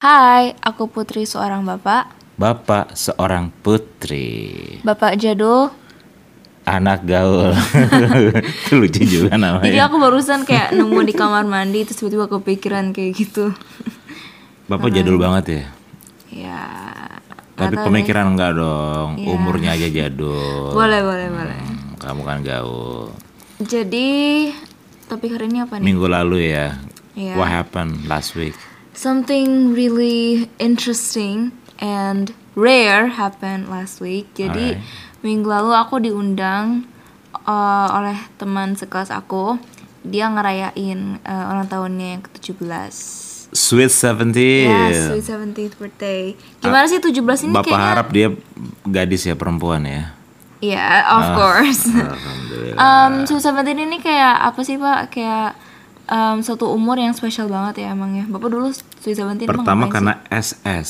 [0.00, 2.08] Hai, aku putri seorang bapak.
[2.40, 5.68] Bapak seorang putri, Bapak jadul.
[6.64, 7.52] anak gaul.
[8.64, 9.84] Itu lucu juga Jadi namanya.
[9.84, 13.52] aku barusan kayak nemu di kamar mandi terus tiba-tiba kepikiran kayak gitu.
[14.72, 15.64] Bapak jadul banget ya.
[16.32, 16.64] Ya.
[17.60, 19.20] Tapi pemikiran enggak dong.
[19.20, 19.36] Iya.
[19.36, 19.92] Umurnya aja deh.
[19.92, 20.72] jadul.
[20.72, 21.60] Boleh, boleh, boleh.
[21.60, 23.12] Hmm, kamu kan gaul.
[23.60, 24.48] Jadi
[25.12, 25.84] topik hari ini apa nih?
[25.84, 26.80] Minggu lalu ya.
[27.12, 27.36] Iya.
[27.36, 28.56] What happened last week?
[28.92, 34.28] Something really interesting and rare happened last week.
[34.34, 35.22] Jadi Alright.
[35.22, 36.84] minggu lalu aku diundang
[37.46, 39.56] uh, oleh teman sekelas aku.
[40.00, 42.92] Dia ngerayain uh, ulang tahunnya yang ke-17.
[43.50, 44.30] Sweet 17.
[44.64, 46.38] Ya, sweet 17th birthday.
[46.62, 47.14] Gimana sih 17
[47.46, 47.88] ini Bapak kayaknya?
[47.90, 48.28] harap dia
[48.86, 50.14] gadis ya perempuan ya.
[50.60, 51.82] Iya, of course.
[51.88, 52.76] Alhamdulillah.
[52.78, 55.10] um, sweet 17 ini kayak apa sih, Pak?
[55.10, 55.58] Kayak
[56.10, 58.26] um, satu umur yang spesial banget ya emangnya.
[58.26, 60.88] Bapak dulu sweet 17 emang Pertama karena SS,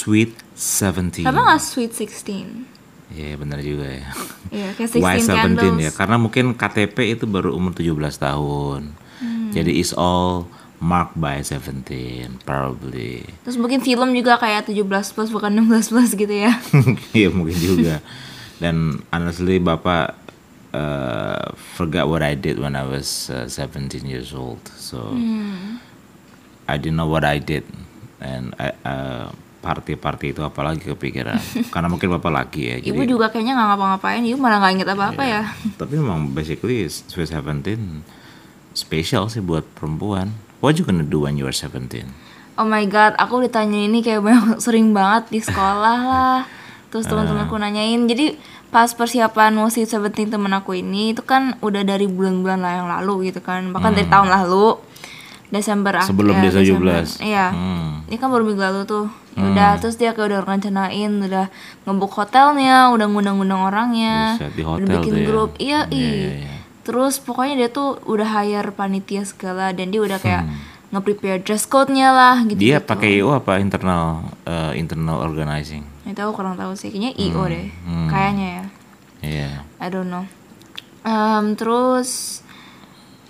[0.00, 1.12] Sweet 17.
[1.12, 1.22] sih?
[1.22, 2.72] Kenapa nggak sweet 16?
[3.12, 4.08] Iya benar juga ya.
[4.48, 5.78] Iya, kayak 16 Why 17 candles.
[5.84, 5.90] ya?
[5.92, 8.96] Karena mungkin KTP itu baru umur 17 tahun.
[9.20, 9.50] Hmm.
[9.52, 10.48] Jadi is all
[10.80, 13.22] marked by 17 probably.
[13.44, 16.56] Terus mungkin film juga kayak 17 plus bukan 16 plus gitu ya.
[17.18, 18.00] Iya mungkin juga.
[18.56, 20.21] Dan honestly Bapak
[20.72, 24.60] uh, forgot what I did when I was uh, 17 years old.
[24.76, 25.78] So Hmm.
[26.66, 27.66] I didn't know what I did
[28.22, 29.26] and I, uh,
[29.62, 31.38] party-party itu apalagi kepikiran.
[31.74, 32.76] Karena mungkin Bapak laki ya.
[32.82, 35.42] Ibu Jadi juga kayaknya nggak ngapa-ngapain, ibu malah nggak inget apa-apa ya.
[35.78, 38.02] Tapi memang basically Sweet 17
[38.74, 40.34] special sih buat perempuan.
[40.58, 42.06] What you gonna do when you are 17?
[42.58, 46.38] Oh my god, aku ditanya ini kayak banyak, sering banget di sekolah lah.
[46.90, 48.02] Terus teman-temanku nanyain.
[48.10, 48.34] Jadi
[48.72, 53.28] pas persiapan musik Seventeen temen aku ini itu kan udah dari bulan-bulan lah yang lalu
[53.28, 53.68] gitu kan.
[53.68, 54.80] Bahkan dari tahun lalu.
[55.52, 56.08] Desember akhir.
[56.08, 57.04] Sebelum dia Desember.
[57.04, 57.20] 17.
[57.20, 57.46] Iya.
[57.52, 58.08] Hmm.
[58.08, 59.06] Ini kan baru minggu lalu tuh.
[59.36, 61.52] Ya Udah, terus dia kayak udah rencanain, udah
[61.84, 65.26] ngebuk hotelnya, udah ngundang-ngundang orangnya, di udah hotel bikin tuh ya.
[65.28, 65.50] grup.
[65.56, 66.08] Iya, Iya, iya.
[66.08, 66.52] iya, iya.
[66.82, 70.56] Terus pokoknya dia tuh udah hire panitia segala dan dia udah kayak Hmm.
[70.92, 72.60] Nge-prepare dress code-nya lah gitu.
[72.60, 75.88] Dia pakai IO apa internal uh, internal organizing?
[76.04, 77.66] Nggak tahu kurang tahu sih, kayaknya IO deh.
[77.88, 78.08] hmm.
[78.12, 78.64] Kayaknya ya.
[79.22, 79.50] Iya.
[79.80, 80.28] I don't know.
[81.02, 82.42] Em, terus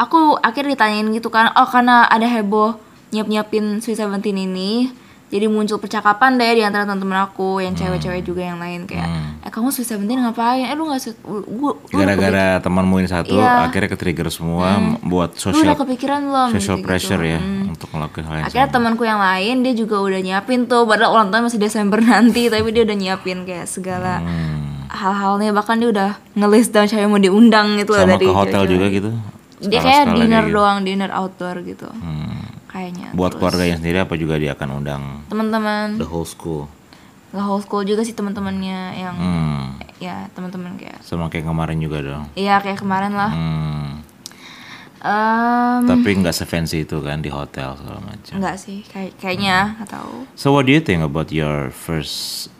[0.00, 2.80] aku akhirnya ditanyain gitu kan, oh karena ada heboh
[3.12, 4.88] nyiap-nyiapin Sweet Seventeen ini,
[5.30, 9.40] jadi muncul percakapan deh di antara teman-teman aku yang cewek-cewek juga yang lain kayak, Hmm.
[9.40, 10.66] eh kamu Sweet Seventeen ngapain?
[10.66, 13.64] Eh lu nggak lu udah Gara-gara temanmu ini satu Iya.
[13.64, 16.48] akhirnya ke-trigger semua buat kepik- lu udah social kepikiran belum?
[16.52, 17.70] social pressure ya Hmm.
[17.70, 21.28] untuk ngelakuin hal yang Akhirnya temanku yang lain dia juga udah nyiapin tuh, padahal ulang
[21.30, 24.90] tahun masih Desember nanti, tapi dia udah nyiapin kayak segala Hmm.
[24.90, 28.32] hal-halnya bahkan dia udah nge-list down siapa yang mau diundang gitu loh Sama dari ke
[28.34, 29.10] hotel juga gitu.
[29.60, 30.56] Dia kayak dinner gitu.
[30.56, 31.86] doang, dinner outdoor gitu.
[31.86, 32.39] Hmm.
[32.70, 33.10] Kayaknya.
[33.12, 36.70] Buat Terus keluarganya sendiri apa juga dia akan undang teman-teman, the whole school.
[37.30, 39.78] nggak whole school juga sih teman-temannya yang Hmm.
[39.98, 42.24] ya teman-teman kayak Sama kayak kemarin juga dong.
[42.34, 43.30] Iya kayak kemarin lah.
[43.30, 44.02] Hmm.
[45.00, 48.34] Em, Tapi nggak sefancy itu kan di hotel segala macam.
[48.36, 50.28] enggak sih, kayak kayaknya nggak tahu.
[50.34, 52.52] So what do you think about your first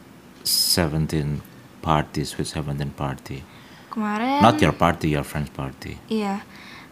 [0.42, 1.44] 17
[1.80, 3.44] party, sweet 17 party?
[3.90, 6.00] Kemarin Not your party, your friend's party.
[6.06, 6.40] Iya.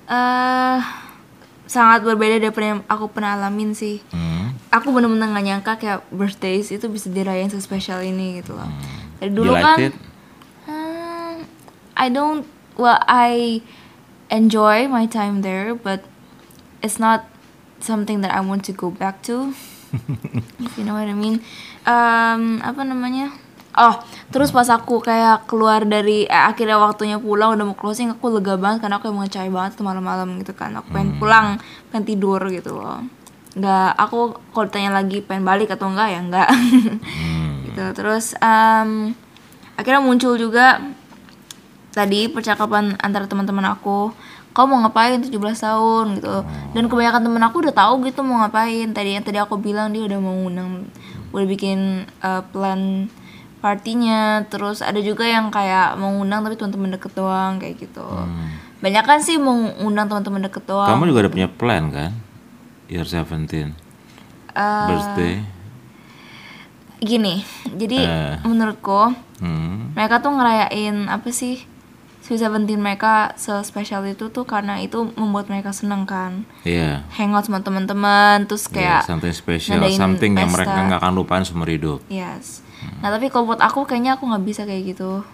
[0.05, 0.81] eh
[1.69, 4.01] sangat berbeda daripada yang aku pernah alamin sih.
[4.11, 4.57] Hmm.
[4.73, 8.69] Aku bener-bener gak nyangka kayak birthdays itu bisa dirayain sespesial ini gitu loh.
[9.21, 9.95] Dari You dulu kan it?
[10.65, 11.45] Hmm,
[11.95, 12.49] I don't
[12.81, 13.61] well I
[14.33, 16.05] enjoy my time there but
[16.81, 17.29] it's not
[17.81, 19.53] something that I want to go back to.
[20.61, 21.41] if you know what I mean.
[21.89, 23.33] Um, apa namanya?
[23.77, 23.95] Oh,
[24.33, 28.57] terus pas aku kayak keluar dari eh, akhirnya waktunya pulang udah mau closing aku lega
[28.57, 30.73] banget karena aku emang capek banget tuh malam-malam gitu kan.
[30.81, 31.61] Aku pengen pulang,
[31.93, 33.05] pengen tidur gitu loh.
[33.55, 36.49] Nggak, aku kalau ditanya lagi pengen balik atau enggak ya enggak.
[37.71, 37.85] gitu.
[37.95, 39.13] Terus um,
[39.79, 40.83] akhirnya muncul juga
[41.95, 44.11] tadi percakapan antara teman-teman aku
[44.55, 46.43] kau mau ngapain 17 tahun gitu
[46.75, 50.03] dan kebanyakan temen aku udah tahu gitu mau ngapain tadi yang tadi aku bilang dia
[50.03, 50.91] udah mau ngundang
[51.31, 53.07] udah bikin uh, plan
[53.59, 58.07] partinya terus ada juga yang kayak mau ngundang tapi teman-teman deket doang kayak gitu
[58.79, 62.13] banyak kan sih mau ngundang teman-teman deket doang Kamu juga ada punya plan kan?
[62.87, 63.75] Your 17
[64.49, 65.35] Eh, birthday.
[66.99, 68.35] gini jadi Eh.
[68.43, 69.95] menurutku Hmm.
[69.95, 71.63] mereka tuh ngerayain apa sih
[72.29, 77.09] Sweet Seventeen mereka sespesial itu tuh karena itu membuat mereka seneng kan Iya.
[77.11, 80.61] hangout sama teman-teman terus Yeah, kayak something special, something yang pesta.
[80.61, 82.05] mereka nggak akan lupain seumur hidup.
[82.07, 82.61] yes
[83.01, 85.25] nah tapi kalau buat aku kayaknya aku nggak bisa kayak gitu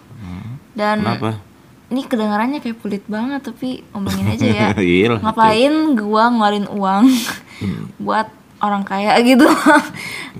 [0.71, 1.37] dan Kenapa?
[1.85, 7.03] ini kedengarannya kayak pelit banget tapi ngomongin aja ya Iya ngapain gua ngeluarin uang
[8.05, 8.31] buat
[8.65, 9.45] orang kaya gitu.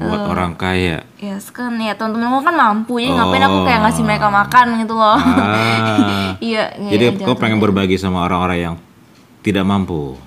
[0.01, 1.06] Buat orang kaya.
[1.22, 1.77] Yes kan.
[1.77, 5.19] Ya teman-teman kan mampu jadi ngapain aku kayak ngasih mereka makan gitu loh.
[5.19, 6.33] Ah.
[6.44, 8.75] iya jadi iya, kau pengen berbagi sama orang-orang yang
[9.45, 10.18] tidak mampu?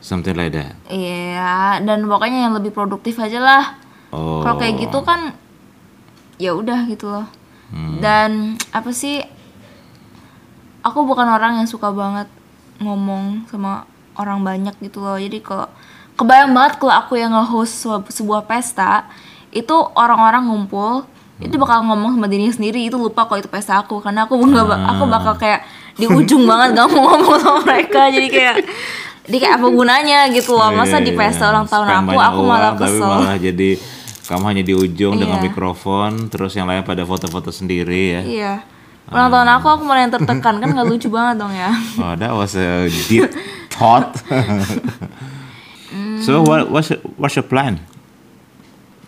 [0.00, 0.78] Something like that.
[0.86, 3.64] Iya dan pokoknya yang lebih produktif aja lah.
[4.14, 5.34] Oh kalau kayak gitu kan
[6.38, 7.26] ya udah gitu loh.
[7.66, 7.98] Hmm.
[7.98, 9.26] dan apa sih
[10.86, 12.30] aku bukan orang yang suka banget
[12.78, 15.18] ngomong sama orang banyak gitu loh.
[15.20, 15.68] Jadi kalau
[16.16, 19.04] kebayang banget kalau aku yang nge-host sebuah, sebuah pesta
[19.50, 21.04] itu orang-orang ngumpul
[21.36, 24.64] itu bakal ngomong sama dirinya sendiri itu lupa kalau itu pesta aku karena aku nggak
[24.64, 28.56] ba- aku bakal kayak di ujung banget gak mau ngomong sama mereka jadi kayak
[29.22, 32.40] jadi kayak apa gunanya gitu loh masa di Iya, pesta ulang tahun spend aku aku
[32.42, 33.70] malah uang, tapi kesel malah jadi
[34.26, 35.44] kamu hanya di ujung dengan Iya.
[35.44, 38.52] mikrofon terus yang lain pada foto-foto sendiri ya Iya.
[39.06, 41.70] Ulang tahun aku aku malah yang tertekan kan nggak lucu banget dong ya.
[41.96, 43.30] Oh, that was a deep
[43.70, 44.10] thought.
[46.22, 47.80] so what what's your, what's your plan?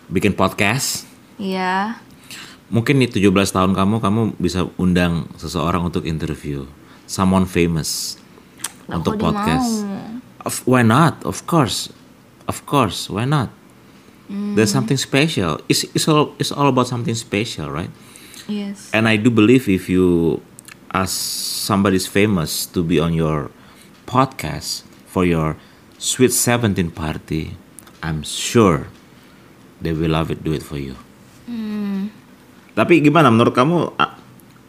[0.09, 1.05] Bikin podcast?
[1.37, 2.01] Iya.
[2.69, 6.69] Mungkin di 17 tahun kamu kamu bisa undang seseorang untuk interview,
[7.09, 8.21] someone famous
[8.85, 9.85] Lah, untuk podcast.
[9.85, 10.45] mau?
[10.45, 11.19] Of, why not?
[11.25, 11.89] Of course.
[12.45, 13.49] Of course, why not?
[14.29, 14.53] Hmm.
[14.53, 15.57] There's something special.
[15.65, 17.89] It's, it's all it's all about something special, right?
[18.49, 18.89] Yes.
[18.93, 20.41] And I do believe if you
[20.89, 21.13] ask
[21.65, 23.53] somebody's famous to be on your
[24.09, 25.57] podcast for your
[25.99, 27.51] Sweet 17 party,
[27.99, 28.87] I'm sure
[29.77, 30.95] they will love it, do it for you.
[32.71, 33.91] Tapi gimana menurut kamu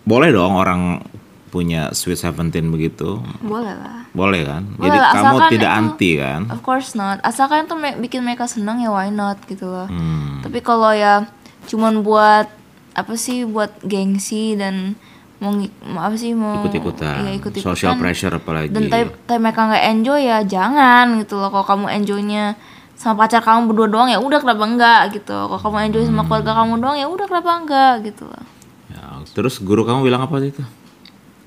[0.03, 1.07] boleh dong orang
[1.49, 3.23] punya Sweet 17 begitu?
[3.39, 4.11] Boleh lah.
[4.11, 4.67] Boleh kan?
[4.75, 6.41] Boleh Jadi lah, kamu tidak itu- anti kan?
[6.51, 7.23] Of course not.
[7.23, 9.87] Asalkan itu me- bikin mereka senang ya why not gitu loh.
[9.87, 10.43] Hmm.
[10.43, 11.31] Tapi kalau ya
[11.71, 12.51] cuman buat
[12.91, 14.99] apa sih buat gengsi dan
[15.41, 15.57] mau,
[15.97, 17.25] apa sih mau Ikut-ikutan.
[17.25, 17.73] Iya, ikut-ikutan.
[17.73, 18.71] Social pressure apalagi.
[18.71, 21.49] Dan tapi, tapi mereka nggak enjoy ya jangan gitu loh.
[21.49, 22.55] Kalau kamu enjoynya
[23.01, 25.33] sama pacar kamu berdua doang ya udah kenapa enggak gitu.
[25.33, 28.45] Kalau kamu enjoy sama keluarga kamu doang ya udah kenapa enggak gitu loh.
[28.93, 29.03] Ya,
[29.33, 30.61] terus guru kamu bilang apa itu?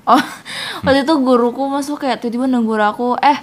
[0.04, 0.20] Oh,
[0.84, 3.38] waktu itu guruku masuk kayak tiba-tiba nunggu aku, eh,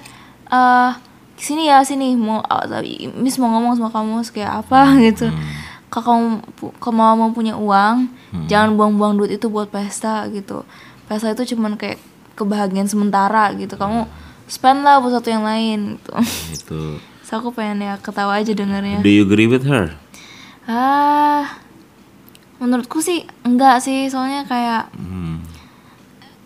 [0.51, 0.91] eh
[1.39, 5.31] sini ya sini mau, tapi Miss mau ngomong sama kamu kayak apa gitu.
[5.91, 6.39] Kalau
[6.79, 8.07] kamu mau punya uang,
[8.47, 10.63] jangan buang-buang duit itu buat pesta gitu.
[11.05, 11.99] Pesta itu cuman kayak
[12.33, 13.75] kebahagiaan sementara gitu.
[13.75, 14.07] Kamu
[14.47, 16.11] spend lah buat sesuatu yang lain gitu.
[16.49, 16.81] Itu.
[17.27, 18.99] So aku pengen ya ketawa aja dengernya.
[18.99, 19.95] Do you agree with her?
[20.67, 21.63] Ah,
[22.59, 25.39] menurutku sih enggak sih, soalnya kayak Hmm.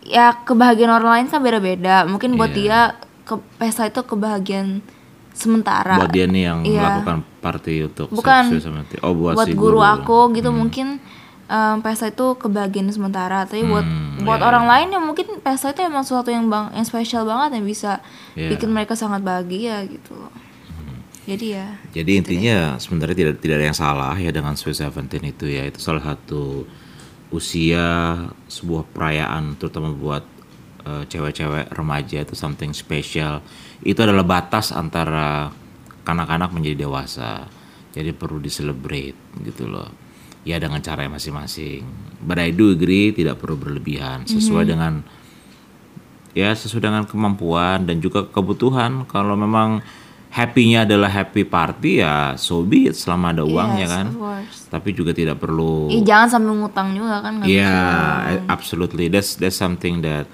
[0.06, 2.06] ya kebahagiaan orang lain kan beda-beda.
[2.06, 2.58] Mungkin buat Iya.
[2.58, 2.80] dia
[3.26, 4.86] ke pesta itu kebahagiaan
[5.36, 6.00] sementara.
[6.00, 6.80] buat dia nih yang Iya.
[6.82, 8.56] melakukan party untuk Bukan.
[8.58, 9.80] Sama Oh buat, buat si guru, guru.
[9.84, 9.96] Hmm.
[10.00, 10.88] aku gitu mungkin
[11.46, 13.46] em, pesta itu kebahagiaan sementara.
[13.46, 16.74] Tapi buat Hmm, buat iya, orang lain ya mungkin pesta itu emang sesuatu yang bang
[16.74, 18.00] yang spesial banget yang bisa
[18.34, 18.56] Iya.
[18.56, 20.34] bikin mereka sangat bahagia gitu loh.
[21.26, 25.46] Jadi ya Jadi intinya sebenarnya tidak tidak ada yang salah ya dengan Sweet Seventeen itu
[25.46, 26.66] ya itu salah satu
[27.30, 27.86] usia
[28.48, 30.22] sebuah perayaan terutama buat
[31.06, 33.42] cewek-cewek remaja itu something special.
[33.82, 35.50] Itu adalah batas antara
[36.02, 37.50] kanak-kanak menjadi dewasa.
[37.92, 39.90] Jadi perlu di-celebrate gitu loh.
[40.46, 41.82] Ya dengan cara yang masing-masing.
[42.22, 45.02] But I do agree tidak perlu berlebihan sesuai dengan
[46.32, 49.80] ya sesuai dengan kemampuan dan juga kebutuhan kalau memang
[50.36, 54.20] happy-nya adalah happy party ya so be it selama ada uang ya Yes, kan of
[54.20, 54.58] course.
[54.68, 60.04] tapi juga tidak perlu jangan sampai ngutang juga kan nggak yeah absolutely that's that's something
[60.04, 60.28] that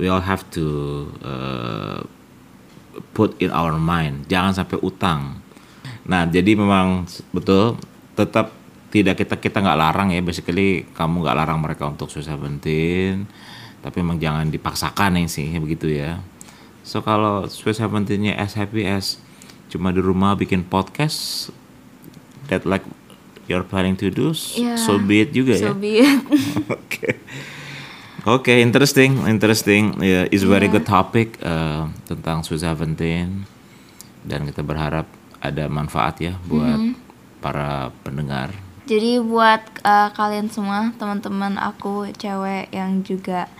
[0.00, 0.64] we all have to
[1.20, 2.00] uh,
[3.12, 5.40] put in our mind jangan sampai utang
[6.02, 7.78] nah jadi memang betul
[8.12, 8.50] tetap
[8.92, 13.24] tidak kita kita nggak larang ya basically kamu nggak larang mereka untuk Sweet Seventeen
[13.80, 16.20] tapi memang jangan dipaksakan ya sih begitu ya
[16.84, 19.16] so kalau Sweet Seventeen-nya as happy as
[19.72, 21.48] cuma di rumah bikin podcast
[22.52, 22.84] that like
[23.48, 24.76] you're planning to do Yeah.
[24.76, 26.20] so be it juga ya So be it.
[26.76, 27.16] Oke.
[28.22, 29.98] Oke, interesting, interesting.
[29.98, 33.42] Ya, is very good topic uh, tentang Sweet Seventeen
[34.22, 35.10] dan kita berharap
[35.42, 36.94] ada manfaat ya buat
[37.42, 38.54] para pendengar.
[38.86, 43.50] Jadi buat uh, kalian semua teman-teman aku cewek yang juga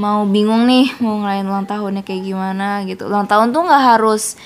[0.00, 3.04] mau bingung nih mau ngelain ulang tahunnya kayak gimana gitu.
[3.04, 4.40] Ulang tahun tuh nggak harus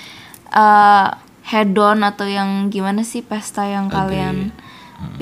[0.51, 1.15] uh,
[1.47, 4.51] head on atau yang gimana sih pesta yang kalian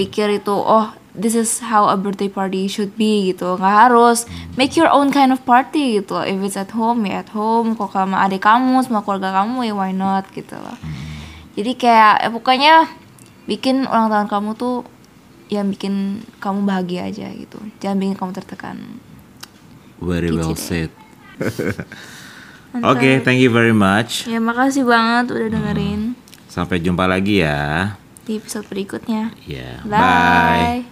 [0.00, 3.56] pikir itu oh this is how a birthday party should be gitu.
[3.56, 4.24] Nggak harus
[4.56, 6.16] make your own kind of party gitu.
[6.20, 7.76] If it's at home ya at home.
[7.76, 10.76] Kalau sama adik kamu sama keluarga kamu ya why not gitu loh.
[11.52, 12.74] Jadi kayak ya pokoknya
[13.44, 14.88] bikin ulang tahun kamu tuh
[15.52, 17.60] yang bikin kamu bahagia aja gitu.
[17.78, 18.76] Jangan bikin kamu tertekan.
[20.00, 20.60] Very Gitu well deh.
[20.60, 20.90] said.
[22.72, 24.24] Oke, thank you very much.
[24.24, 26.16] Ya makasih banget udah dengerin.
[26.48, 28.00] Sampai jumpa lagi ya.
[28.22, 29.34] di episode berikutnya.
[29.44, 30.86] Ya, Bye.